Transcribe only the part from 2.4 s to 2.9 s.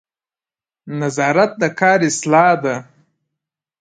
ده